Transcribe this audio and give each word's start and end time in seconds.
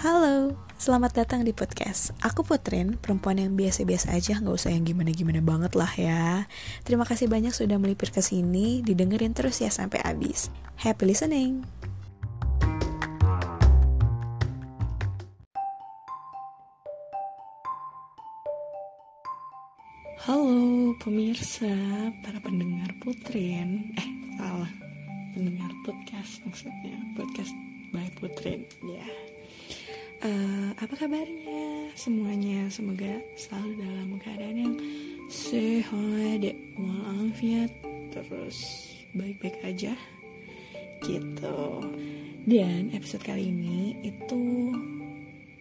Halo, 0.00 0.56
selamat 0.80 1.12
datang 1.12 1.44
di 1.44 1.52
podcast. 1.52 2.16
Aku 2.24 2.40
Putrin, 2.40 2.96
perempuan 2.96 3.36
yang 3.36 3.52
biasa-biasa 3.52 4.16
aja, 4.16 4.40
nggak 4.40 4.56
usah 4.56 4.72
yang 4.72 4.88
gimana-gimana 4.88 5.44
banget 5.44 5.76
lah 5.76 5.92
ya. 5.92 6.48
Terima 6.88 7.04
kasih 7.04 7.28
banyak 7.28 7.52
sudah 7.52 7.76
melipir 7.76 8.08
ke 8.08 8.24
sini, 8.24 8.80
didengerin 8.80 9.36
terus 9.36 9.60
ya 9.60 9.68
sampai 9.68 10.00
habis. 10.00 10.48
Happy 10.80 11.04
listening. 11.04 11.68
Halo 20.24 20.96
pemirsa, 21.04 21.76
para 22.24 22.40
pendengar 22.40 22.88
Putrin. 23.04 23.92
Eh, 24.00 24.08
salah. 24.40 24.72
Pendengar 25.36 25.68
podcast 25.84 26.40
maksudnya. 26.48 26.96
Podcast 27.20 27.52
by 27.92 28.08
Putrin, 28.16 28.64
ya. 28.88 29.04
Yeah. 29.04 29.39
Uh, 30.20 30.76
apa 30.76 30.94
kabarnya 30.94 31.88
semuanya? 31.96 32.68
Semoga 32.68 33.20
selalu 33.40 33.72
dalam 33.80 34.08
keadaan 34.20 34.56
yang 34.56 34.74
sehat 35.32 36.44
walafiat 36.76 37.72
terus 38.12 38.90
baik-baik 39.16 39.56
aja 39.64 39.94
gitu. 41.06 41.60
Dan 42.44 42.92
episode 42.92 43.24
kali 43.24 43.48
ini 43.48 43.96
itu 44.04 44.74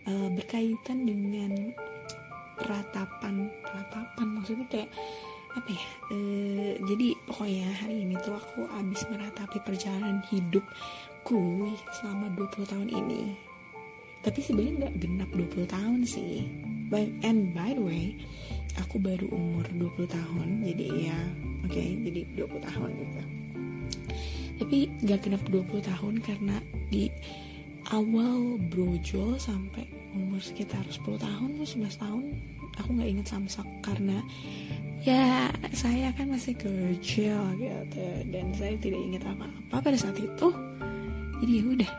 uh, 0.10 0.30
berkaitan 0.34 1.08
dengan 1.08 1.72
ratapan 2.60 3.48
ratapan 3.64 4.28
maksudnya 4.36 4.68
kayak 4.68 4.92
apa 5.56 5.70
ya 5.74 5.88
uh, 6.14 6.74
jadi 6.86 7.08
pokoknya 7.26 7.68
hari 7.82 8.06
ini 8.06 8.16
tuh 8.22 8.36
aku 8.38 8.68
abis 8.70 9.02
meratapi 9.10 9.58
perjalanan 9.66 10.22
hidupku 10.30 11.74
selama 12.00 12.30
20 12.38 12.70
tahun 12.70 12.90
ini 12.92 13.49
tapi 14.20 14.40
sebenarnya 14.44 14.74
nggak 14.86 14.96
genap 15.00 15.30
20 15.32 15.66
tahun 15.70 16.00
sih. 16.04 16.44
By, 16.90 17.06
and 17.22 17.54
by 17.54 17.78
the 17.78 17.86
way 17.86 18.18
aku 18.82 18.98
baru 18.98 19.30
umur 19.30 19.62
20 19.78 20.10
tahun 20.10 20.48
jadi 20.66 20.86
ya 21.14 21.20
oke 21.62 21.70
okay, 21.70 21.94
jadi 22.02 22.22
20 22.34 22.66
tahun 22.66 22.90
gitu. 22.98 23.22
Tapi 24.60 24.78
nggak 25.06 25.20
genap 25.24 25.44
20 25.48 25.86
tahun 25.86 26.14
karena 26.26 26.58
di 26.90 27.08
awal 27.94 28.58
brojol 28.70 29.38
sampai 29.38 29.86
umur 30.18 30.42
sekitar 30.42 30.82
10 30.90 31.06
tahun 31.22 31.50
11 31.62 32.02
tahun 32.02 32.24
aku 32.76 32.90
nggak 32.96 33.10
inget 33.12 33.28
samsak 33.30 33.68
karena 33.86 34.20
ya 35.06 35.48
saya 35.72 36.12
kan 36.12 36.28
masih 36.28 36.58
kecil 36.60 37.40
gitu 37.56 38.08
dan 38.34 38.52
saya 38.58 38.76
tidak 38.82 39.00
ingat 39.00 39.24
apa-apa 39.30 39.78
pada 39.80 39.98
saat 40.00 40.18
itu. 40.20 40.48
Jadi 41.40 41.52
ya 41.56 41.64
udah 41.64 41.92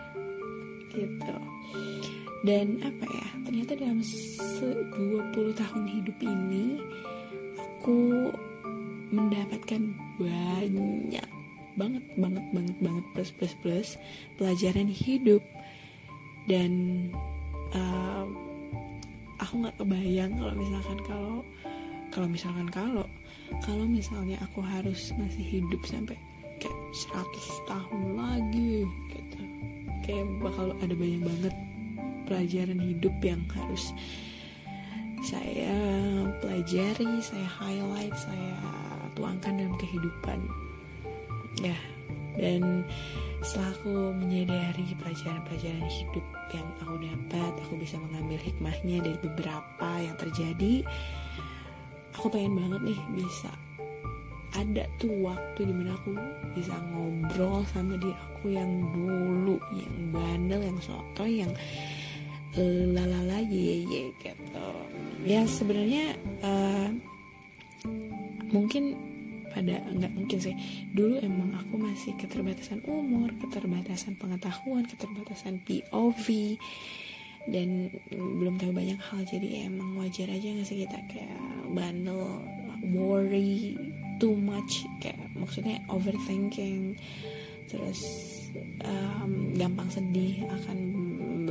gitu 0.91 1.35
dan 2.41 2.81
apa 2.81 3.05
ya 3.05 3.29
ternyata 3.45 3.77
dalam 3.77 4.01
20 4.01 5.61
tahun 5.61 5.85
hidup 5.89 6.17
ini 6.25 6.81
aku 7.61 8.33
mendapatkan 9.11 9.83
banyak 10.17 11.29
banget 11.79 12.05
banget 12.21 12.45
banget 12.53 12.77
banget 12.83 13.05
plus 13.15 13.31
plus 13.35 13.55
plus 13.65 13.89
pelajaran 14.37 14.89
hidup. 14.91 15.43
Dan 16.49 16.73
uh, 17.73 18.27
aku 19.39 19.65
nggak 19.65 19.77
kebayang 19.79 20.33
kalau 20.37 20.55
misalkan 20.57 20.99
kalau 21.07 21.37
kalau 22.11 22.29
misalkan 22.29 22.69
kalau 22.69 23.05
kalau 23.63 23.85
misalnya 23.87 24.37
aku 24.43 24.61
harus 24.63 25.15
masih 25.17 25.61
hidup 25.61 25.81
sampai 25.87 26.19
kayak 26.59 26.77
100 26.93 27.71
tahun 27.71 28.03
lagi 28.19 28.85
gitu. 29.15 29.41
Kayak 30.05 30.27
bakal 30.43 30.75
ada 30.81 30.95
banyak 30.97 31.23
banget 31.23 31.55
pelajaran 32.31 32.79
hidup 32.79 33.13
yang 33.27 33.43
harus 33.51 33.91
saya 35.27 35.75
pelajari, 36.41 37.21
saya 37.21 37.49
highlight, 37.51 38.15
saya 38.15 38.57
tuangkan 39.19 39.59
dalam 39.59 39.75
kehidupan. 39.77 40.39
Ya, 41.61 41.77
dan 42.39 42.87
setelah 43.43 43.75
aku 43.75 43.95
menyadari 44.17 44.97
pelajaran-pelajaran 44.97 45.91
hidup 45.91 46.27
yang 46.55 46.69
aku 46.81 46.95
dapat, 47.03 47.53
aku 47.67 47.75
bisa 47.77 47.99
mengambil 47.99 48.39
hikmahnya 48.41 48.97
dari 49.03 49.19
beberapa 49.21 49.91
yang 50.01 50.17
terjadi. 50.17 50.87
Aku 52.17 52.33
pengen 52.33 52.57
banget 52.57 52.95
nih 52.95 53.01
bisa 53.19 53.51
ada 54.51 54.83
tuh 54.99 55.15
waktu 55.31 55.63
di 55.63 55.75
mana 55.75 55.95
aku 55.95 56.17
bisa 56.59 56.75
ngobrol 56.91 57.63
sama 57.71 57.95
diri 58.01 58.15
aku 58.19 58.51
yang 58.51 58.73
dulu, 58.91 59.57
yang 59.77 59.95
bandel, 60.11 60.61
yang 60.65 60.79
soto, 60.83 61.23
yang 61.23 61.53
lalala 62.95 63.39
ye 63.45 63.85
ye 63.85 64.03
gitu. 64.21 64.69
Ya 65.25 65.45
sebenarnya 65.45 66.17
uh, 66.41 66.89
mungkin 68.51 68.97
pada 69.51 69.83
nggak 69.91 70.13
mungkin 70.15 70.39
sih. 70.39 70.55
Dulu 70.95 71.21
emang 71.21 71.59
aku 71.59 71.75
masih 71.77 72.15
keterbatasan 72.17 72.87
umur 72.87 73.35
keterbatasan 73.43 74.17
pengetahuan 74.17 74.87
keterbatasan 74.87 75.61
POV 75.67 76.27
dan 77.51 77.91
belum 78.15 78.57
tahu 78.57 78.73
banyak 78.73 79.01
hal. 79.01 79.27
Jadi 79.27 79.67
emang 79.67 79.99
wajar 79.99 80.31
aja 80.31 80.47
nggak 80.47 80.67
sih 80.67 80.87
kita 80.87 80.99
kayak 81.11 81.41
bandel 81.75 82.41
worry 82.95 83.77
too 84.23 84.37
much 84.39 84.87
kayak 85.03 85.19
maksudnya 85.35 85.83
overthinking. 85.91 86.95
Terus 87.67 88.01
um, 88.83 89.55
gampang 89.55 89.91
sedih 89.91 90.47
akan 90.47 90.79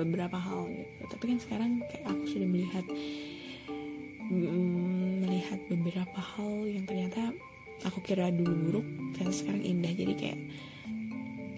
beberapa 0.06 0.38
hal 0.38 0.70
gitu. 0.72 1.04
Tapi 1.12 1.24
kan 1.36 1.40
sekarang 1.40 1.72
kayak 1.88 2.06
aku 2.08 2.24
sudah 2.28 2.48
melihat 2.48 2.86
mm, 4.30 5.26
melihat 5.26 5.60
beberapa 5.68 6.20
hal 6.20 6.54
yang 6.70 6.86
ternyata 6.86 7.34
aku 7.84 8.00
kira 8.04 8.32
dulu 8.32 8.54
buruk 8.70 8.88
ternyata 9.16 9.36
sekarang 9.36 9.64
indah. 9.64 9.94
Jadi 9.94 10.14
kayak 10.16 10.40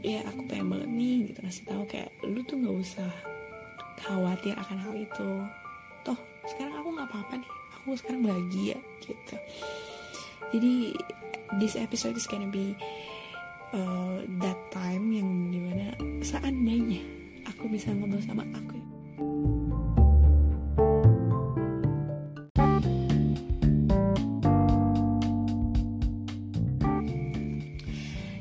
ya 0.01 0.19
aku 0.25 0.41
pengen 0.49 0.67
banget 0.73 0.89
nih 0.89 1.17
gitu 1.29 1.39
ngasih 1.45 1.65
tahu 1.69 1.83
kayak 1.85 2.09
lu 2.25 2.41
tuh 2.41 2.57
nggak 2.57 2.77
usah 2.81 3.11
khawatir 4.01 4.53
akan 4.57 4.77
hal 4.81 4.93
itu. 4.97 5.29
Toh 6.01 6.19
sekarang 6.49 6.73
aku 6.81 6.89
nggak 6.97 7.09
apa-apa 7.09 7.33
nih. 7.37 7.51
Aku 7.81 7.97
sekarang 7.97 8.21
bahagia 8.25 8.77
gitu. 9.01 9.35
Jadi 10.51 10.93
this 11.59 11.77
episode 11.77 12.17
is 12.17 12.27
gonna 12.29 12.49
be 12.49 12.73
uh, 13.75 14.21
that 14.39 14.59
time 14.71 15.11
yang 15.11 15.29
di 15.51 15.59
mana 15.59 15.95
seandainya 16.23 17.20
aku 17.51 17.67
bisa 17.67 17.91
ngobrol 17.91 18.23
sama 18.23 18.47
aku 18.55 18.79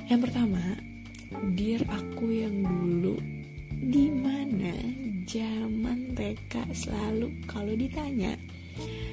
yang 0.06 0.22
pertama 0.22 0.62
dear 1.58 1.82
aku 1.90 2.30
yang 2.30 2.62
dulu 2.62 3.18
di 3.90 4.06
mana 4.14 4.78
zaman 5.26 6.14
TK 6.14 6.70
selalu 6.70 7.34
kalau 7.50 7.74
ditanya 7.74 8.38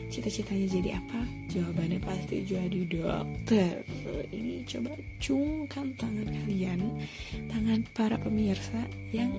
cita-citanya 0.08 0.68
jadi 0.72 0.90
apa? 0.98 1.22
Jawabannya 1.52 2.00
pasti 2.00 2.42
jadi 2.42 2.82
dokter. 2.90 3.84
Ini 4.32 4.64
coba 4.66 4.96
cungkan 5.20 5.94
tangan 6.00 6.26
kalian 6.26 6.80
tangan 7.52 7.84
para 7.94 8.16
pemirsa 8.18 8.88
yang 9.12 9.30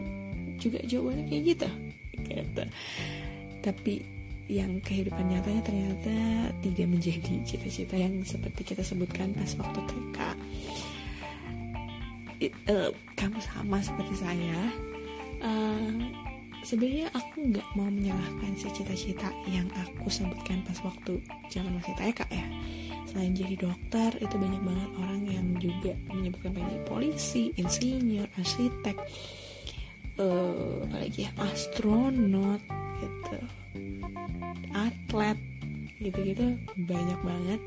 juga 0.59 0.83
jawabannya 0.85 1.25
kayak 1.31 1.43
gitu. 1.57 1.69
Gitu 2.19 2.63
tapi 3.63 4.01
yang 4.49 4.81
kehidupan 4.81 5.29
nyatanya 5.29 5.61
ternyata 5.61 6.17
tidak 6.65 6.89
menjadi 6.89 7.33
cita-cita 7.45 8.01
yang 8.01 8.25
seperti 8.25 8.73
kita 8.73 8.81
sebutkan 8.81 9.37
pas 9.37 9.53
waktu 9.61 9.81
TK 9.85 10.19
It, 12.39 12.55
uh, 12.71 12.95
kamu 13.19 13.43
sama 13.43 13.83
seperti 13.83 14.15
saya. 14.15 14.71
Uh, 15.43 15.91
sebenarnya 16.63 17.11
aku 17.11 17.51
nggak 17.51 17.67
mau 17.75 17.91
menyalahkan 17.91 18.55
si 18.55 18.71
cita-cita 18.71 19.27
yang 19.51 19.67
aku 19.75 20.07
sebutkan 20.07 20.63
pas 20.63 20.79
waktu 20.87 21.19
zaman 21.51 21.77
masih 21.83 21.99
TK 21.99 22.31
ya. 22.31 22.47
Selain 23.11 23.35
jadi 23.35 23.59
dokter 23.59 24.23
itu 24.23 24.39
banyak 24.39 24.63
banget 24.63 24.91
orang 25.03 25.23
yang 25.27 25.47
juga 25.59 25.93
menyebutkan 26.15 26.55
pengen 26.55 26.79
polisi 26.87 27.51
insinyur 27.59 28.31
arsitek 28.39 28.97
uh, 30.19 30.85
apalagi 30.85 31.27
ya? 31.27 31.31
Astronot 31.39 32.63
gitu. 33.01 33.39
Atlet 34.75 35.39
gitu-gitu. 35.99 36.59
Banyak 36.87 37.21
banget. 37.23 37.61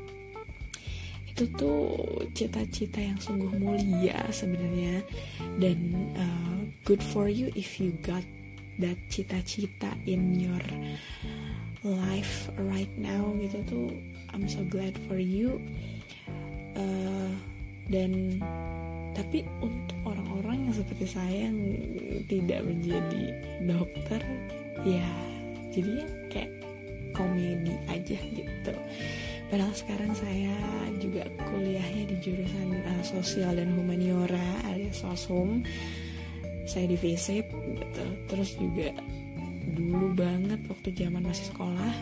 Itu 1.32 1.48
tuh 1.56 1.96
cita-cita 2.36 3.00
yang 3.00 3.16
sungguh 3.16 3.52
mulia 3.56 4.20
sebenarnya. 4.28 5.00
Dan 5.56 6.12
uh, 6.16 6.60
good 6.84 7.00
for 7.00 7.28
you 7.32 7.48
if 7.56 7.80
you 7.80 7.96
got 8.04 8.24
that 8.80 8.96
cita-cita 9.08 9.96
in 10.04 10.36
your 10.36 10.62
life 11.84 12.48
right 12.68 12.92
now 13.00 13.32
gitu. 13.40 13.64
Tuh 13.68 13.90
I'm 14.32 14.48
so 14.48 14.64
glad 14.68 14.96
for 15.08 15.16
you. 15.16 15.60
Uh, 16.72 17.28
dan 17.92 18.40
tapi 19.12 19.44
untuk 19.60 19.98
orang-orang 20.08 20.68
yang 20.68 20.74
seperti 20.74 21.06
saya 21.08 21.48
yang 21.48 21.58
tidak 22.28 22.60
menjadi 22.64 23.24
dokter 23.68 24.20
ya 24.88 25.08
jadinya 25.72 26.06
kayak 26.32 26.52
komedi 27.12 27.76
aja 27.88 28.18
gitu. 28.32 28.74
Padahal 29.52 29.74
sekarang 29.76 30.12
saya 30.16 30.56
juga 30.96 31.28
kuliahnya 31.52 32.08
di 32.08 32.16
jurusan 32.24 32.72
uh, 32.88 33.04
sosial 33.04 33.60
dan 33.60 33.68
humaniora 33.76 34.64
alias 34.72 35.04
sosum. 35.04 35.60
Saya 36.64 36.88
di 36.88 36.96
FISIP 36.96 37.52
gitu. 37.52 38.04
Terus 38.32 38.56
juga 38.56 38.88
dulu 39.76 40.16
banget 40.16 40.60
waktu 40.72 40.88
zaman 40.96 41.20
masih 41.20 41.52
sekolah 41.52 41.94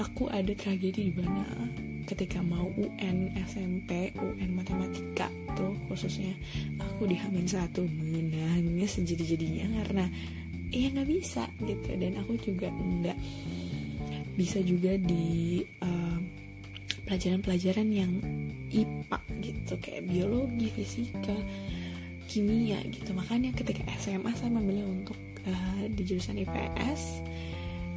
aku 0.00 0.32
ada 0.32 0.52
tragedi 0.56 1.12
di 1.12 1.14
mana 1.16 1.44
ketika 2.10 2.42
mau 2.42 2.66
UN 2.74 3.30
SMP 3.46 4.10
UN 4.18 4.50
matematika 4.58 5.30
tuh 5.54 5.78
khususnya 5.86 6.34
aku 6.82 7.06
dihamin 7.06 7.46
satu 7.46 7.86
menangis 7.86 8.98
sejadi-jadinya 8.98 9.70
karena 9.86 10.04
ya 10.74 10.90
nggak 10.90 11.06
bisa 11.06 11.46
gitu. 11.62 11.90
Dan 11.94 12.18
aku 12.18 12.34
juga 12.42 12.66
nggak 12.74 13.18
bisa 14.34 14.58
juga 14.66 14.98
di 14.98 15.62
uh, 15.86 16.18
pelajaran-pelajaran 17.06 17.88
yang 17.94 18.12
IPA 18.70 19.18
gitu 19.42 19.74
kayak 19.78 20.02
biologi 20.10 20.66
fisika 20.74 21.36
kimia 22.26 22.82
gitu. 22.90 23.10
Makanya 23.14 23.54
ketika 23.54 23.86
SMA 24.02 24.34
saya 24.34 24.50
memilih 24.50 24.86
untuk 24.86 25.18
uh, 25.46 25.86
di 25.86 26.02
jurusan 26.02 26.42
IPS 26.42 27.22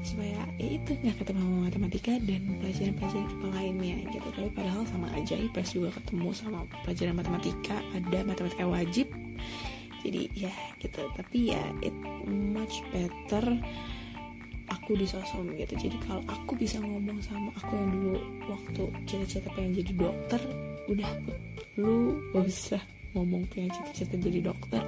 supaya 0.04 0.44
ya 0.60 0.68
itu 0.68 0.92
nggak 1.00 1.18
ketemu 1.24 1.42
sama 1.42 1.60
matematika 1.72 2.14
dan 2.28 2.42
pelajaran-pelajaran 2.60 3.50
lainnya 3.56 3.96
gitu. 4.12 4.28
Tapi 4.36 4.50
padahal 4.52 4.84
sama 4.92 5.08
aja 5.16 5.36
IPS 5.40 5.70
juga 5.80 5.90
ketemu 5.96 6.30
sama 6.36 6.60
pelajaran 6.84 7.16
matematika 7.16 7.76
ada 7.96 8.20
matematika 8.28 8.66
wajib. 8.68 9.08
Jadi 10.04 10.22
ya 10.36 10.52
gitu. 10.84 11.02
Tapi 11.16 11.56
ya 11.56 11.64
it 11.80 11.96
much 12.28 12.84
better 12.92 13.56
aku 14.68 15.00
di 15.00 15.08
sosum 15.08 15.56
gitu. 15.56 15.74
Jadi 15.80 15.98
kalau 16.04 16.24
aku 16.28 16.60
bisa 16.60 16.84
ngomong 16.84 17.24
sama 17.24 17.56
aku 17.56 17.74
yang 17.80 17.90
dulu 17.96 18.20
waktu 18.52 18.84
cita-cita 19.08 19.48
pengen 19.56 19.80
jadi 19.80 19.92
dokter 19.96 20.42
udah 20.92 21.12
lu 21.80 22.20
gak 22.36 22.84
ngomong 23.14 23.46
pengen 23.50 23.72
cita-cita 23.74 24.18
jadi 24.18 24.40
dokter. 24.46 24.84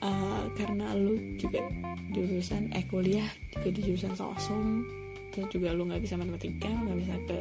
Uh, 0.00 0.52
karena 0.54 0.92
lu 0.92 1.16
juga 1.40 1.64
jurusan 2.12 2.68
eh 2.76 2.84
kuliah 2.86 3.26
juga 3.52 3.68
di 3.72 3.80
jurusan 3.80 4.12
sosum 4.12 4.84
terus 5.32 5.52
juga 5.52 5.68
lu 5.76 5.84
nggak 5.84 6.00
bisa 6.00 6.16
matematika 6.16 6.68
nggak 6.68 6.98
bisa 7.00 7.14
ke 7.28 7.38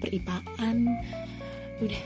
peripaan 0.00 0.84
udah 1.80 2.02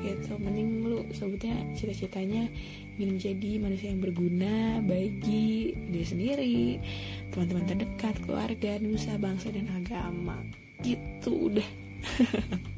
gitu. 0.00 0.38
Mending 0.40 0.88
lu 0.88 1.04
sebutnya 1.12 1.52
cita-citanya 1.76 2.48
ingin 2.96 3.20
menjadi 3.20 3.50
manusia 3.60 3.88
yang 3.92 4.00
berguna 4.00 4.80
bagi 4.84 5.76
diri 5.76 6.06
sendiri 6.06 6.58
teman-teman 7.28 7.64
terdekat 7.68 8.14
keluarga 8.24 8.80
nusa 8.80 9.18
bangsa 9.20 9.52
dan 9.52 9.68
agama. 9.68 10.40
Gitu 10.80 11.52
udah 11.52 11.68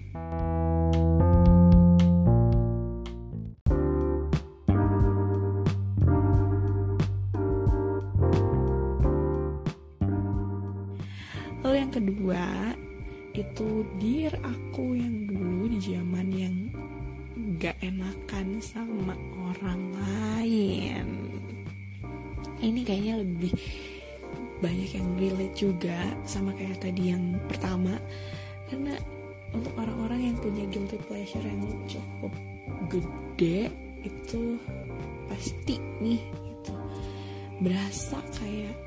itu 13.82 13.98
dir 13.98 14.34
aku 14.46 14.94
yang 14.94 15.26
dulu 15.26 15.66
di 15.66 15.82
zaman 15.82 16.30
yang 16.30 16.54
gak 17.58 17.74
enakan 17.82 18.62
sama 18.62 19.18
orang 19.42 19.82
lain. 19.98 21.06
Ini 22.62 22.80
kayaknya 22.86 23.18
lebih 23.26 23.50
banyak 24.62 24.86
yang 24.86 25.08
relate 25.18 25.56
juga 25.58 25.98
sama 26.22 26.54
kayak 26.54 26.78
tadi 26.78 27.10
yang 27.10 27.34
pertama. 27.50 27.98
Karena 28.70 28.94
untuk 29.50 29.74
orang-orang 29.74 30.30
yang 30.30 30.36
punya 30.38 30.64
guilty 30.70 30.98
pleasure 31.10 31.42
yang 31.42 31.66
cukup 31.90 32.30
gede 32.86 33.66
itu 34.06 34.62
pasti 35.26 35.74
nih 35.98 36.22
gitu 36.22 36.74
berasa 37.66 38.18
kayak 38.38 38.78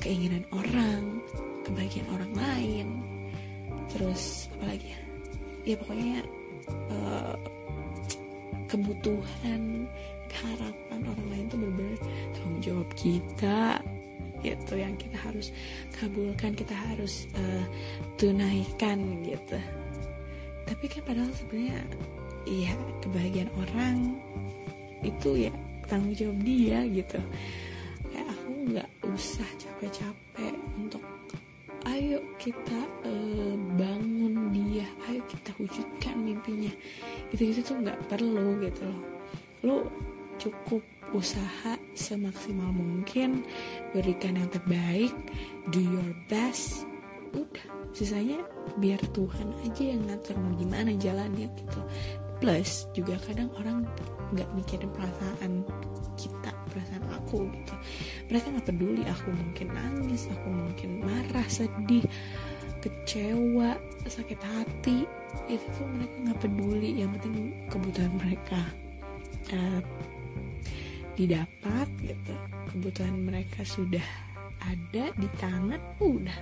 keinginan 0.00 0.44
orang 0.56 1.20
kebahagiaan 1.68 2.08
orang 2.16 2.32
lain 2.32 3.15
terus 3.92 4.50
apalagi 4.56 4.94
ya? 4.94 5.00
Ya 5.66 5.74
pokoknya 5.82 6.18
uh, 6.94 7.34
kebutuhan 8.66 9.86
keharapan 10.26 11.00
orang 11.06 11.28
lain 11.30 11.44
tuh 11.50 11.58
bener-bener 11.58 11.98
tanggung 12.34 12.60
jawab 12.62 12.88
kita. 12.98 13.78
Gitu 14.44 14.74
yang 14.78 14.94
kita 15.00 15.16
harus 15.16 15.50
kabulkan 15.96 16.52
kita 16.54 16.76
harus 16.76 17.26
uh, 17.34 17.64
tunaikan 18.20 19.24
gitu. 19.26 19.58
Tapi 20.66 20.84
kan 20.86 21.02
padahal 21.02 21.32
sebenarnya 21.34 21.78
iya 22.46 22.72
kebahagiaan 23.02 23.50
orang 23.58 23.96
itu 25.02 25.50
ya 25.50 25.52
tanggung 25.86 26.14
jawab 26.14 26.38
dia 26.46 26.82
gitu. 26.90 27.18
Kayak 28.12 28.28
aku 28.34 28.50
nggak 28.70 28.90
usah 29.08 29.48
capek-capek 29.58 30.54
untuk 30.78 31.02
ayo 31.86 32.18
kita 32.38 32.80
uh, 33.06 33.45
wujudkan 35.76 36.16
mimpinya. 36.16 36.72
Gitu-gitu 37.28 37.60
tuh 37.60 37.76
nggak 37.84 38.08
perlu 38.08 38.56
gitu 38.64 38.88
loh. 38.88 39.00
Lo 39.60 39.76
cukup 40.40 40.80
usaha 41.12 41.76
semaksimal 41.92 42.72
mungkin 42.72 43.44
berikan 43.92 44.40
yang 44.40 44.48
terbaik 44.48 45.12
do 45.68 45.84
your 45.84 46.12
best. 46.32 46.88
Udah 47.36 47.92
sisanya 47.92 48.40
biar 48.80 49.00
Tuhan 49.12 49.52
aja 49.68 49.82
yang 49.84 50.08
ngatur 50.08 50.40
mau 50.40 50.56
gimana 50.56 50.96
jalannya 50.96 51.52
gitu. 51.60 51.80
Plus 52.40 52.88
juga 52.96 53.20
kadang 53.20 53.52
orang 53.60 53.84
nggak 54.32 54.48
mikirin 54.56 54.88
perasaan 54.92 55.64
kita 56.16 56.52
perasaan 56.72 57.04
aku 57.12 57.48
gitu. 57.52 57.74
Mereka 58.32 58.46
nggak 58.52 58.66
peduli 58.68 59.02
aku 59.04 59.28
mungkin 59.32 59.68
nangis 59.72 60.28
aku 60.32 60.48
mungkin 60.48 60.90
marah 61.04 61.48
sedih 61.48 62.04
kecewa 62.86 63.74
sakit 64.06 64.38
hati 64.38 65.02
itu 65.50 65.66
tuh 65.74 65.86
mereka 65.90 66.14
nggak 66.22 66.38
peduli. 66.38 66.90
Yang 67.02 67.10
penting 67.18 67.36
kebutuhan 67.66 68.12
mereka 68.14 68.60
uh, 69.50 69.80
didapat 71.18 71.88
gitu. 71.98 72.34
Kebutuhan 72.70 73.16
mereka 73.26 73.66
sudah 73.66 74.06
ada 74.62 75.10
di 75.18 75.28
tangan 75.42 75.82
udah. 75.98 76.38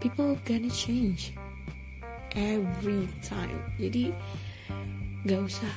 People 0.00 0.40
gonna 0.48 0.72
change 0.72 1.36
every 2.32 3.04
time. 3.20 3.60
Jadi 3.76 4.16
nggak 5.28 5.40
usah 5.44 5.74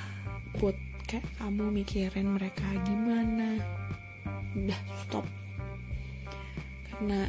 put 0.55 0.79
kayak 1.03 1.27
kamu 1.35 1.83
mikirin 1.83 2.39
mereka 2.39 2.63
gimana. 2.87 3.59
Udah 4.55 4.79
stop. 5.03 5.27
Karena 6.87 7.27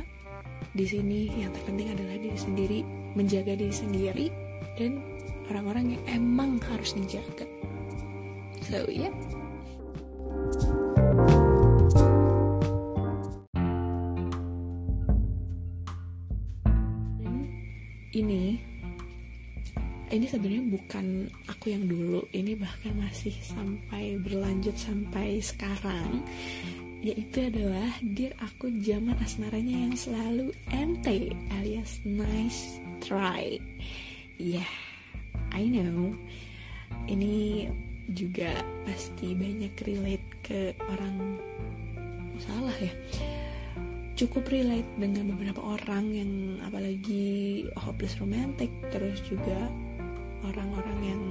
di 0.74 0.84
sini 0.84 1.30
yang 1.40 1.54
terpenting 1.56 1.96
adalah 1.96 2.03
sendiri 2.44 2.84
menjaga 3.16 3.56
diri 3.56 3.72
sendiri 3.72 4.26
dan 4.76 5.00
orang-orang 5.48 5.96
yang 5.96 6.02
emang 6.20 6.60
harus 6.60 6.92
dijaga 6.92 7.48
so 8.60 8.84
ya 8.92 9.08
yeah. 9.08 9.14
ini 18.14 18.62
ini 20.14 20.26
sebenarnya 20.30 20.62
bukan 20.70 21.26
aku 21.50 21.74
yang 21.74 21.90
dulu 21.90 22.22
ini 22.30 22.54
bahkan 22.54 22.94
masih 22.94 23.34
sampai 23.42 24.14
berlanjut 24.22 24.78
sampai 24.78 25.42
sekarang 25.42 26.22
yaitu 27.04 27.52
adalah 27.52 27.92
dir 28.00 28.32
aku 28.40 28.72
zaman 28.80 29.12
asmaranya 29.20 29.76
yang 29.84 29.92
selalu 29.92 30.56
ente 30.72 31.36
alias 31.52 32.00
nice 32.08 32.80
try. 33.04 33.60
Yeah 34.40 34.94
I 35.52 35.68
know. 35.68 36.16
Ini 37.04 37.68
juga 38.08 38.64
pasti 38.88 39.36
banyak 39.36 39.76
relate 39.84 40.28
ke 40.40 40.60
orang 40.88 41.36
salah 42.40 42.74
ya. 42.80 42.90
Cukup 44.16 44.48
relate 44.48 44.88
dengan 44.96 45.36
beberapa 45.36 45.60
orang 45.60 46.10
yang 46.10 46.32
apalagi 46.64 47.68
hopeless 47.76 48.16
romantic 48.16 48.72
terus 48.88 49.20
juga 49.28 49.68
orang-orang 50.42 50.98
yang 51.04 51.22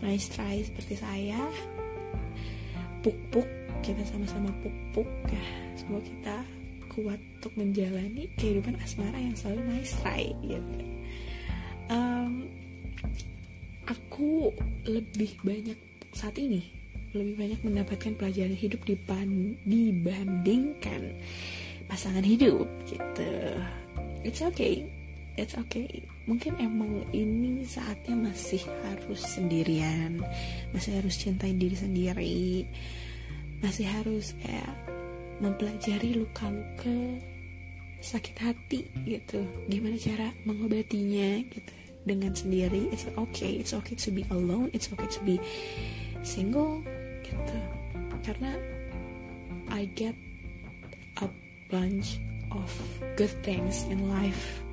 nice 0.00 0.32
try 0.32 0.64
seperti 0.64 0.96
saya. 0.96 1.38
Puk-puk 3.04 3.61
kita 3.82 4.06
sama-sama 4.06 4.54
puk-puk 4.62 5.10
ya. 5.26 5.42
Semoga 5.74 6.06
kita 6.06 6.36
kuat 6.92 7.18
untuk 7.40 7.52
menjalani 7.58 8.30
kehidupan 8.38 8.78
asmara 8.78 9.18
yang 9.18 9.34
selalu 9.34 9.60
nice 9.74 9.94
try 10.00 10.30
gitu. 10.46 10.74
Um, 11.90 12.46
aku 13.90 14.54
lebih 14.86 15.34
banyak 15.42 15.76
saat 16.14 16.38
ini 16.38 16.62
lebih 17.12 17.36
banyak 17.36 17.60
mendapatkan 17.60 18.16
pelajaran 18.16 18.56
hidup 18.56 18.80
dibandingkan 18.88 21.12
pasangan 21.84 22.24
hidup 22.24 22.64
gitu. 22.88 23.30
It's 24.24 24.40
okay. 24.40 24.88
It's 25.36 25.52
okay. 25.56 26.04
Mungkin 26.24 26.56
emang 26.56 27.04
ini 27.12 27.68
saatnya 27.68 28.16
masih 28.16 28.64
harus 28.86 29.20
sendirian 29.26 30.22
masih 30.70 31.02
harus 31.02 31.18
cintai 31.18 31.52
diri 31.56 31.76
sendiri 31.76 32.66
masih 33.62 33.86
harus 33.86 34.34
kayak 34.42 34.74
mempelajari 35.38 36.18
luka-luka 36.18 37.22
sakit 38.02 38.36
hati 38.42 38.90
gitu. 39.06 39.46
Gimana 39.70 39.94
cara 39.96 40.28
mengobatinya 40.42 41.46
gitu. 41.46 41.72
Dengan 42.02 42.34
sendiri 42.34 42.90
it's 42.90 43.06
okay 43.14 43.62
it's 43.62 43.70
okay 43.70 43.94
to 43.94 44.10
be 44.10 44.26
alone 44.34 44.66
it's 44.74 44.90
okay 44.90 45.06
to 45.06 45.22
be 45.22 45.38
single 46.26 46.82
gitu. 47.22 47.58
Karena 48.26 48.58
I 49.70 49.86
get 49.94 50.18
a 51.22 51.30
bunch 51.70 52.18
of 52.50 52.68
good 53.14 53.32
things 53.46 53.86
in 53.86 54.10
life 54.10 54.66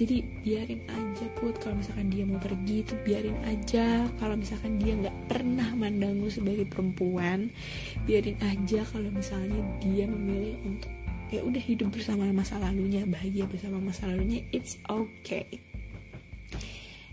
jadi 0.00 0.24
biarin 0.40 0.80
aja 0.88 1.28
put. 1.36 1.60
Kalau 1.60 1.76
misalkan 1.76 2.08
dia 2.08 2.24
mau 2.24 2.40
pergi 2.40 2.80
itu 2.80 2.96
biarin 3.04 3.36
aja. 3.44 4.08
Kalau 4.16 4.32
misalkan 4.32 4.80
dia 4.80 4.96
nggak 4.96 5.28
pernah 5.28 5.68
mandang 5.76 6.16
lu 6.16 6.32
sebagai 6.32 6.64
perempuan 6.64 7.52
biarin 8.08 8.40
aja 8.40 8.80
kalau 8.88 9.12
misalnya 9.12 9.60
dia 9.84 10.08
memilih 10.08 10.56
untuk 10.64 10.88
ya 11.28 11.44
udah 11.44 11.60
hidup 11.60 11.92
bersama 11.92 12.32
masa 12.32 12.56
lalunya 12.56 13.04
bahagia 13.04 13.44
bersama 13.44 13.76
masa 13.76 14.08
lalunya 14.08 14.40
it's 14.56 14.80
okay. 14.88 15.44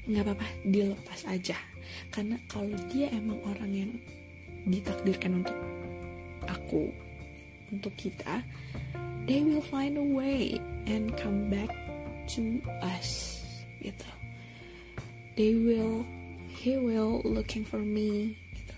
Nggak 0.08 0.24
apa-apa 0.32 0.48
dilepas 0.64 1.28
aja. 1.28 1.60
Karena 2.08 2.40
kalau 2.48 2.72
dia 2.88 3.12
emang 3.12 3.44
orang 3.44 3.72
yang 3.76 3.92
ditakdirkan 4.64 5.44
untuk 5.44 5.56
aku 6.48 6.88
untuk 7.68 7.92
kita 8.00 8.44
they 9.28 9.44
will 9.44 9.64
find 9.64 10.00
a 10.00 10.04
way 10.04 10.56
and 10.88 11.12
come 11.20 11.52
back 11.52 11.72
to 12.28 12.60
us 12.84 13.40
gitu. 13.80 14.10
They 15.38 15.54
will 15.54 16.04
he 16.50 16.76
will 16.76 17.22
looking 17.24 17.64
for 17.64 17.80
me 17.80 18.36
gitu. 18.54 18.78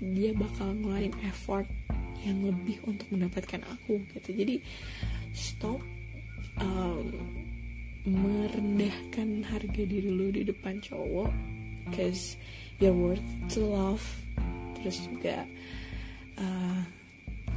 Dia 0.00 0.32
bakal 0.34 0.74
ngeluarin 0.78 1.14
effort 1.26 1.68
yang 2.24 2.42
lebih 2.42 2.82
untuk 2.88 3.06
mendapatkan 3.14 3.62
aku 3.62 4.02
gitu. 4.16 4.34
Jadi 4.34 4.56
stop 5.36 5.78
um, 6.58 7.12
merendahkan 8.08 9.44
harga 9.44 9.82
diri 9.84 10.08
lu 10.08 10.32
di 10.32 10.42
depan 10.42 10.80
cowok 10.80 11.30
cause 11.92 12.40
you're 12.80 12.94
worth 12.94 13.22
to 13.52 13.62
love. 13.62 14.02
Terus 14.80 15.02
juga 15.06 15.44
uh, 16.38 16.80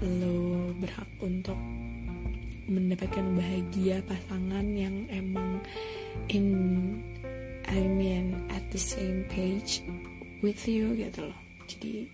lo 0.01 0.73
berhak 0.81 1.09
untuk 1.21 1.57
mendapatkan 2.69 3.25
bahagia 3.37 4.03
pasangan 4.05 4.65
yang 4.77 5.07
emang 5.09 5.61
in 6.29 6.47
I 7.71 7.81
mean 7.87 8.45
at 8.51 8.67
the 8.69 8.81
same 8.81 9.23
page 9.31 9.85
with 10.43 10.65
you 10.67 10.93
gitu 10.97 11.31
loh. 11.31 11.39
Jadi 11.69 12.09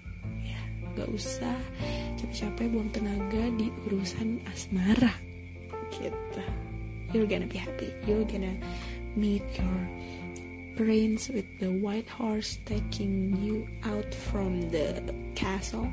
ya 0.46 0.60
gak 0.94 1.10
usah 1.10 1.58
capek-capek 2.20 2.68
buang 2.70 2.90
tenaga 2.94 3.44
di 3.58 3.74
urusan 3.90 4.44
asmara 4.50 5.14
gitu. 5.90 6.44
You're 7.16 7.30
gonna 7.30 7.48
be 7.48 7.58
happy. 7.58 7.90
You're 8.04 8.28
gonna 8.28 8.54
meet 9.16 9.44
your 9.56 9.80
prince 10.78 11.32
with 11.34 11.48
the 11.58 11.74
white 11.74 12.06
horse 12.06 12.62
taking 12.70 13.34
you 13.42 13.66
out 13.82 14.14
from 14.14 14.70
the 14.70 15.02
castle 15.34 15.90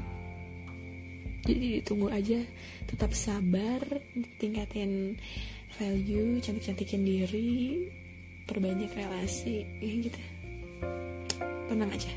jadi 1.44 1.84
ditunggu 1.84 2.08
aja 2.08 2.40
tetap 2.88 3.12
sabar 3.12 3.84
tingkatin 4.40 5.20
value 5.76 6.40
cantik-cantikin 6.40 7.04
diri 7.04 7.84
perbanyak 8.48 8.88
relasi 8.96 9.60
ya 9.80 9.92
gitu. 10.08 10.20
Tenang 11.68 11.92
aja. 11.92 12.12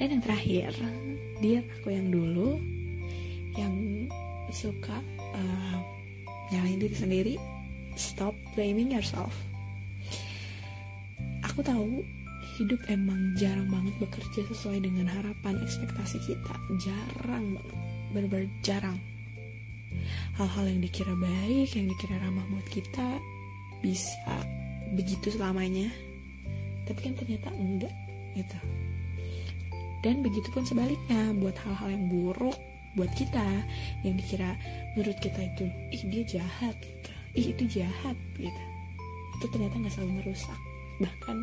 Dan 0.00 0.16
yang 0.16 0.22
terakhir 0.24 0.72
dia 1.40 1.60
aku 1.80 1.88
yang 1.92 2.08
dulu 2.08 2.56
yang 3.56 3.74
suka 4.52 4.96
uh, 5.36 5.78
nyalain 6.52 6.80
diri 6.80 6.96
sendiri 6.96 7.34
stop 8.00 8.32
blaming 8.56 8.96
yourself. 8.96 9.36
Aku 11.44 11.60
tahu 11.60 12.00
hidup 12.56 12.80
emang 12.88 13.36
jarang 13.36 13.68
banget 13.68 13.92
bekerja 14.00 14.40
sesuai 14.48 14.80
dengan 14.80 15.04
harapan 15.12 15.60
ekspektasi 15.60 16.16
kita. 16.24 16.54
Jarang 16.80 17.60
banget 17.60 17.76
bener-bener 18.16 18.48
jarang. 18.64 18.96
Hal-hal 20.40 20.64
yang 20.72 20.80
dikira 20.80 21.12
baik 21.12 21.76
yang 21.76 21.86
dikira 21.92 22.16
ramah 22.24 22.46
buat 22.48 22.68
kita 22.72 23.20
bisa 23.84 24.32
begitu 24.96 25.36
selamanya. 25.36 25.92
Tapi 26.88 26.98
kan 27.04 27.12
ternyata 27.20 27.52
enggak 27.52 27.92
gitu. 28.32 28.58
Dan 30.00 30.24
begitu 30.24 30.48
pun 30.48 30.64
sebaliknya 30.64 31.36
buat 31.36 31.54
hal-hal 31.60 31.92
yang 31.92 32.08
buruk 32.08 32.56
buat 32.98 33.10
kita 33.14 33.46
yang 34.02 34.18
dikira 34.18 34.58
menurut 34.98 35.18
kita 35.22 35.46
itu 35.46 35.64
ih 35.94 36.02
dia 36.10 36.22
jahat 36.38 36.74
gitu 36.82 37.19
ih 37.34 37.46
itu 37.54 37.64
jahat 37.80 38.16
gitu. 38.36 38.62
Itu 39.38 39.46
ternyata 39.54 39.74
nggak 39.78 39.94
selalu 39.94 40.12
merusak. 40.22 40.60
Bahkan 41.00 41.36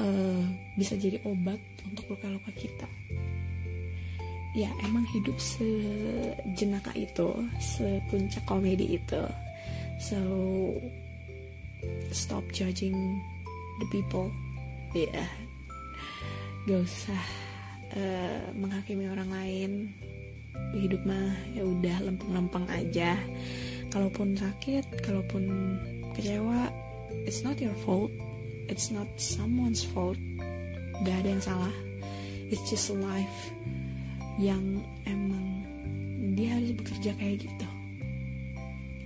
uh, 0.00 0.44
bisa 0.78 0.96
jadi 0.96 1.20
obat 1.28 1.60
untuk 1.84 2.16
luka-luka 2.16 2.50
kita. 2.56 2.88
Ya 4.52 4.68
emang 4.84 5.08
hidup 5.16 5.36
sejenaka 5.40 6.92
itu 6.92 7.32
sepuncak 7.56 8.44
komedi 8.44 9.00
itu. 9.00 9.22
So 9.96 10.18
stop 12.12 12.44
judging 12.52 12.94
the 13.80 13.86
people. 13.88 14.28
Ya. 14.92 15.08
Yeah. 15.08 15.30
gak 16.62 16.78
usah 16.86 17.22
uh, 17.98 18.44
menghakimi 18.54 19.10
orang 19.10 19.30
lain. 19.32 19.72
Hidup 20.76 21.02
mah 21.08 21.32
ya 21.56 21.64
udah 21.64 21.96
lempeng-lempeng 22.06 22.68
aja 22.68 23.16
kalaupun 23.92 24.34
sakit 24.34 25.04
kalaupun 25.04 25.44
kecewa 26.16 26.72
it's 27.28 27.44
not 27.44 27.60
your 27.60 27.74
fault. 27.84 28.10
It's 28.66 28.88
not 28.88 29.06
someone's 29.20 29.84
fault. 29.84 30.16
Gak 31.04 31.22
ada 31.22 31.28
yang 31.36 31.44
salah. 31.44 31.74
It's 32.48 32.62
just 32.68 32.92
life 32.94 33.52
yang 34.40 34.80
emang 35.04 35.64
dia 36.32 36.56
harus 36.56 36.72
bekerja 36.72 37.12
kayak 37.20 37.44
gitu. 37.44 37.68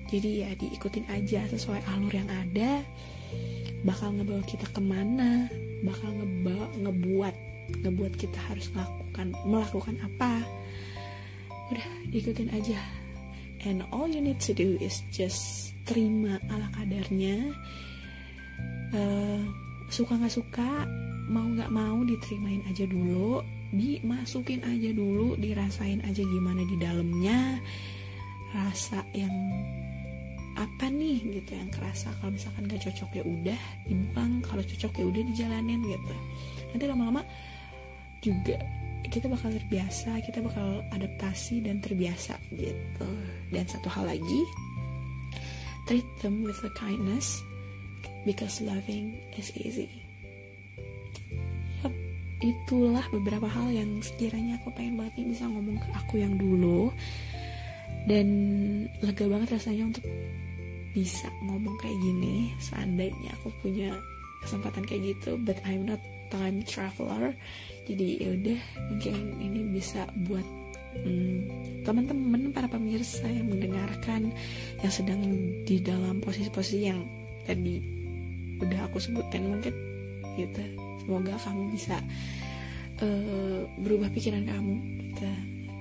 Jadi 0.07 0.31
ya 0.47 0.51
diikutin 0.55 1.07
aja 1.11 1.51
sesuai 1.51 1.83
alur 1.91 2.15
yang 2.15 2.31
ada. 2.31 2.87
Bakal 3.83 4.19
ngebawa 4.19 4.43
kita 4.47 4.67
ke 4.71 4.79
mana? 4.79 5.51
Bakal 5.83 6.11
ngebawa 6.15 6.67
ngebuat 6.79 7.35
ngebuat 7.83 8.13
kita 8.15 8.39
harus 8.47 8.71
melakukan 8.71 9.35
melakukan 9.43 9.97
apa? 9.99 10.47
Udah 11.75 11.87
ikutin 12.15 12.55
aja 12.55 12.79
and 13.67 13.83
all 13.91 14.07
you 14.07 14.23
need 14.23 14.39
to 14.39 14.55
do 14.55 14.79
is 14.79 15.03
just 15.11 15.75
terima 15.83 16.39
ala 16.47 16.71
kadarnya. 16.79 17.51
Uh, 18.95 19.43
suka 19.91 20.15
nggak 20.15 20.33
suka 20.33 20.87
mau 21.27 21.43
nggak 21.43 21.75
mau 21.75 21.99
diterimain 22.07 22.63
aja 22.71 22.87
dulu 22.87 23.43
dimasukin 23.75 24.63
aja 24.63 24.95
dulu 24.95 25.35
dirasain 25.37 25.99
aja 26.07 26.23
gimana 26.23 26.63
di 26.63 26.79
dalamnya. 26.79 27.59
Rasa 28.55 29.03
yang 29.13 29.35
apa 30.57 30.89
nih 30.89 31.21
gitu 31.37 31.53
yang 31.53 31.69
kerasa 31.69 32.09
kalau 32.17 32.33
misalkan 32.33 32.65
gak 32.65 32.81
cocok 32.81 33.21
ya 33.21 33.23
udah 33.29 33.61
dibuang 33.85 34.41
kalau 34.41 34.65
cocok 34.65 34.93
ya 34.97 35.05
udah 35.05 35.23
dijalanin 35.35 35.85
gitu. 35.85 36.15
Nanti 36.73 36.85
lama-lama 36.89 37.21
juga 38.25 38.57
kita 39.07 39.27
bakal 39.31 39.49
terbiasa 39.55 40.19
kita 40.25 40.45
bakal 40.45 40.83
adaptasi 40.93 41.65
dan 41.65 41.81
terbiasa 41.81 42.37
gitu. 42.53 43.09
Dan 43.53 43.65
satu 43.65 43.89
hal 43.93 44.11
lagi 44.11 44.43
treat 45.87 46.07
them 46.21 46.43
with 46.43 46.59
the 46.61 46.73
kindness 46.75 47.41
because 48.27 48.59
loving 48.61 49.17
is 49.39 49.55
easy. 49.55 49.89
Yep, 51.87 51.95
itulah 52.43 53.07
beberapa 53.15 53.47
hal 53.47 53.71
yang 53.71 54.03
sekiranya 54.03 54.59
aku 54.59 54.75
pengen 54.75 54.99
banget 54.99 55.23
nih 55.23 55.27
bisa 55.33 55.47
ngomong 55.47 55.79
ke 55.79 55.89
aku 55.95 56.15
yang 56.19 56.35
dulu. 56.35 56.91
Dan 58.07 58.27
lega 59.03 59.27
banget 59.27 59.59
rasanya 59.59 59.95
untuk 59.95 60.05
bisa 60.95 61.29
ngomong 61.45 61.77
kayak 61.77 61.99
gini 62.01 62.55
seandainya 62.57 63.31
aku 63.37 63.53
punya 63.61 63.93
kesempatan 64.47 64.87
kayak 64.87 65.19
gitu 65.19 65.37
but 65.43 65.59
I'm 65.67 65.85
not 65.85 66.01
time 66.31 66.63
traveler. 66.67 67.35
Jadi 67.87 68.19
ya 68.19 68.29
udah 68.35 68.61
mungkin 68.91 69.15
ini 69.39 69.61
bisa 69.71 70.07
buat 70.27 70.47
hmm, 71.03 71.39
teman-teman 71.87 72.51
para 72.51 72.67
pemirsa 72.67 73.27
yang 73.31 73.47
mendengarkan 73.51 74.35
yang 74.83 74.93
sedang 74.93 75.23
di 75.63 75.79
dalam 75.79 76.19
posisi-posisi 76.19 76.87
yang 76.87 77.03
tadi 77.47 77.79
udah 78.59 78.91
aku 78.91 78.99
sebutkan 78.99 79.47
mungkin 79.47 79.75
gitu. 80.35 80.63
Semoga 81.07 81.39
kamu 81.39 81.63
bisa 81.71 81.97
uh, 83.03 83.63
berubah 83.79 84.11
pikiran 84.11 84.45
kamu 84.47 84.75
gitu. 85.15 85.31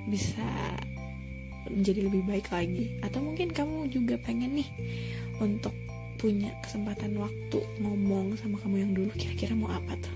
Bisa 0.05 0.45
menjadi 1.65 2.05
lebih 2.05 2.21
baik 2.29 2.47
lagi. 2.53 2.93
Atau 3.01 3.25
mungkin 3.25 3.49
kamu 3.49 3.89
juga 3.89 4.21
pengen 4.21 4.61
nih 4.61 4.69
untuk 5.41 5.73
punya 6.17 6.51
kesempatan 6.63 7.19
waktu 7.19 7.59
ngomong 7.83 8.35
sama 8.39 8.59
kamu 8.61 8.75
yang 8.81 8.91
dulu 8.95 9.11
kira-kira 9.15 9.53
mau 9.55 9.71
apa 9.71 9.93
tuh 9.99 10.15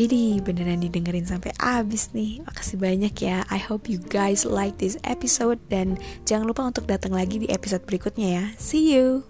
Widih, 0.00 0.40
beneran 0.40 0.80
didengerin 0.80 1.28
sampai 1.28 1.52
abis 1.60 2.16
nih. 2.16 2.40
Makasih 2.48 2.80
banyak 2.80 3.12
ya. 3.20 3.44
I 3.52 3.60
hope 3.60 3.84
you 3.84 4.00
guys 4.00 4.48
like 4.48 4.80
this 4.80 4.96
episode 5.04 5.60
dan 5.68 6.00
jangan 6.24 6.48
lupa 6.48 6.64
untuk 6.64 6.88
datang 6.88 7.12
lagi 7.12 7.36
di 7.36 7.52
episode 7.52 7.84
berikutnya 7.84 8.28
ya. 8.32 8.44
See 8.56 8.96
you. 8.96 9.28